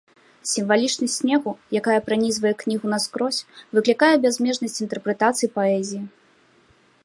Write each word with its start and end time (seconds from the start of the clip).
Сімвалічнасць 0.51 1.17
снегу, 1.21 1.51
якая 1.81 1.97
пранізвае 2.07 2.53
кнігу 2.63 2.85
наскрозь, 2.95 3.41
выклікае 3.75 4.13
бязмежнасць 4.27 4.81
інтэрпрэтацый 4.87 5.47
паэзіі. 5.59 6.03